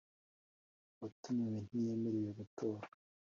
[0.95, 2.85] Uwatumiwe ntiyemerewe gutora